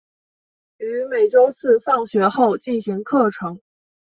[0.79, 3.61] 于每周四放学后进行课程。